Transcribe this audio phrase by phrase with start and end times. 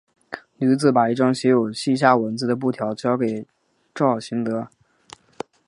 [0.57, 3.45] 女子把一张写有西夏文字的布条交给
[3.93, 4.67] 赵行德。